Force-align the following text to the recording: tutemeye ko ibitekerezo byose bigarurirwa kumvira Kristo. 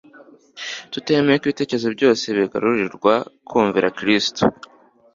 tutemeye 0.93 1.37
ko 1.39 1.45
ibitekerezo 1.47 1.89
byose 1.95 2.25
bigarurirwa 2.37 3.13
kumvira 3.47 3.93
Kristo. 3.97 4.43